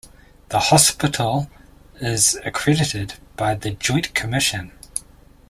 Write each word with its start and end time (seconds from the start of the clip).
The 0.49 0.57
hospital 0.57 1.47
is 1.97 2.35
accredited 2.43 3.19
by 3.37 3.53
the 3.53 3.69
joint 3.69 4.15
commission. 4.15 4.71